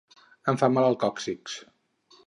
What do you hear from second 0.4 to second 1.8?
Em fa mal el còccix